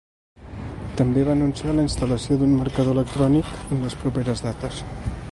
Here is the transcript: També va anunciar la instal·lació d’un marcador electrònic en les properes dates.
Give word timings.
També 1.01 1.25
va 1.25 1.31
anunciar 1.33 1.75
la 1.79 1.83
instal·lació 1.87 2.37
d’un 2.41 2.55
marcador 2.61 2.97
electrònic 2.97 3.51
en 3.77 3.85
les 3.85 3.97
properes 4.05 4.43
dates. 4.47 4.81